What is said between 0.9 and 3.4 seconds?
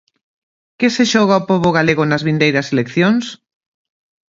se xoga o pobo galego nas vindeiras eleccións?